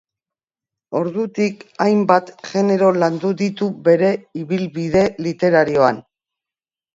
[0.99, 4.11] Ordutik, hainbat genero landu ditu bere
[4.45, 6.03] ibilbide literarioan.